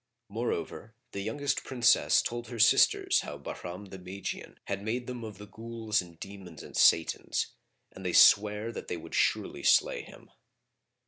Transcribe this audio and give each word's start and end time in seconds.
Moreover 0.29 0.95
the 1.11 1.21
youngest 1.21 1.63
Princess 1.63 2.23
told 2.23 2.47
her 2.47 2.57
sisters 2.57 3.19
how 3.19 3.37
Bahram 3.37 3.89
the 3.91 3.99
Magian 3.99 4.57
had 4.63 4.81
made 4.81 5.05
them 5.05 5.23
of 5.23 5.37
the 5.37 5.45
Ghuls 5.45 6.01
and 6.01 6.19
Demons 6.19 6.63
and 6.63 6.75
Satans,[FN#43] 6.75 7.95
and 7.95 8.03
they 8.07 8.13
sware 8.13 8.71
that 8.71 8.87
they 8.87 8.97
would 8.97 9.13
surely 9.13 9.61
slay 9.61 10.01
him. 10.01 10.31